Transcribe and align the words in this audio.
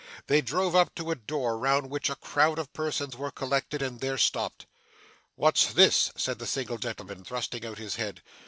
They 0.25 0.41
drove 0.41 0.75
up 0.75 0.95
to 0.95 1.11
a 1.11 1.15
door 1.15 1.59
round 1.59 1.91
which 1.91 2.09
a 2.09 2.15
crowd 2.15 2.57
of 2.57 2.73
persons 2.73 3.15
were 3.15 3.29
collected, 3.29 3.83
and 3.83 3.99
there 3.99 4.17
stopped. 4.17 4.65
'What's 5.35 5.73
this?' 5.73 6.11
said 6.17 6.39
the 6.39 6.47
single 6.47 6.79
gentleman 6.79 7.23
thrusting 7.23 7.63
out 7.67 7.77
his 7.77 7.97
head. 7.97 8.23